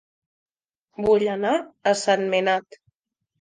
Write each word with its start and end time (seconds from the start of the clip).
Vull 1.07 1.25
anar 1.33 1.51
a 1.93 1.95
Sentmenat 2.01 2.81